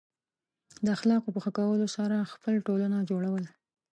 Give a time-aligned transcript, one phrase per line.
[0.85, 3.43] د اخلاقو په ښه کولو سره خپل ټولنه جوړول.